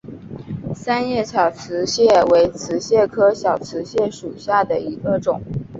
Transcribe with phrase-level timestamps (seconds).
[0.73, 5.39] 三叶小瓷蟹为瓷蟹科小瓷蟹属下的一个种。